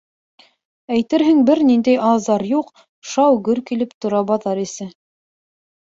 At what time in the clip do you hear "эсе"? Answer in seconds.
4.67-4.93